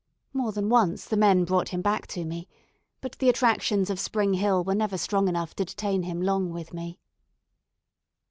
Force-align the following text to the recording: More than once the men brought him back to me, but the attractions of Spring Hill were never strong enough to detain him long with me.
More 0.33 0.51
than 0.51 0.67
once 0.69 1.05
the 1.05 1.15
men 1.15 1.45
brought 1.45 1.69
him 1.69 1.83
back 1.83 2.07
to 2.07 2.25
me, 2.25 2.47
but 3.01 3.11
the 3.19 3.29
attractions 3.29 3.91
of 3.91 3.99
Spring 3.99 4.33
Hill 4.33 4.63
were 4.63 4.73
never 4.73 4.97
strong 4.97 5.27
enough 5.27 5.53
to 5.57 5.65
detain 5.65 6.01
him 6.01 6.19
long 6.23 6.49
with 6.51 6.73
me. 6.73 6.97